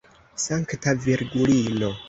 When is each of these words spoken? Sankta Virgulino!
Sankta 0.45 0.95
Virgulino! 0.95 1.91